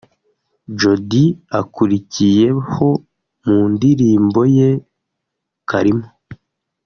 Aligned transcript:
Jody 0.79 1.23
akurikiyeho 1.59 2.87
mu 3.45 3.59
ndirimbo 3.73 4.41
ye 4.57 4.69
’Karimo’ 5.69 6.07